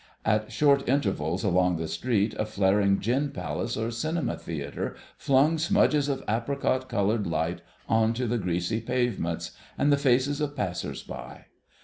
At 0.25 0.51
short 0.51 0.89
intervals 0.89 1.43
along 1.43 1.75
the 1.77 1.87
street 1.87 2.33
a 2.39 2.45
flaring 2.47 2.99
gin 2.99 3.29
palace 3.29 3.77
or 3.77 3.91
cinema 3.91 4.35
theatre 4.35 4.95
flung 5.15 5.59
smudges 5.59 6.09
of 6.09 6.23
apricot 6.27 6.89
coloured 6.89 7.27
light 7.27 7.61
on 7.87 8.13
to 8.15 8.25
the 8.25 8.39
greasy 8.39 8.81
pavements 8.81 9.51
and 9.77 9.91
the 9.93 9.97
faces 9.97 10.41
of 10.41 10.55
passers 10.55 11.03
by. 11.03 11.45